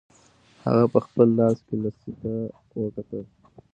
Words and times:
هغه 0.65 0.85
په 0.93 0.99
خپل 1.05 1.27
لاس 1.39 1.57
کې 1.65 1.75
لسی 1.83 2.11
ته 2.21 2.31
وکتل. 2.83 3.25